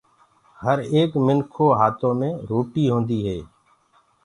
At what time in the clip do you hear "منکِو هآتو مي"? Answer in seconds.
1.25-2.29